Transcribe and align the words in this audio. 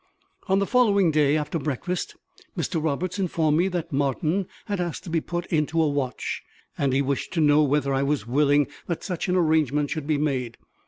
On 0.47 0.57
the 0.57 0.65
following 0.65 1.11
day, 1.11 1.37
after 1.37 1.59
breakfast, 1.59 2.15
Mr 2.57 2.83
Roberts 2.83 3.19
informed 3.19 3.59
me 3.59 3.67
that 3.67 3.93
Martin 3.93 4.47
had 4.65 4.81
asked 4.81 5.03
to 5.03 5.11
be 5.11 5.21
put 5.21 5.45
into 5.53 5.79
a 5.79 5.87
watch; 5.87 6.41
and 6.75 6.91
he 6.91 7.03
wished 7.03 7.31
to 7.33 7.39
know 7.39 7.61
whether 7.61 7.93
I 7.93 8.01
was 8.01 8.25
willing 8.25 8.65
that 8.87 9.03
such 9.03 9.27
an 9.29 9.35
arrangement 9.35 9.91
should 9.91 10.07
be 10.07 10.17
made. 10.17 10.57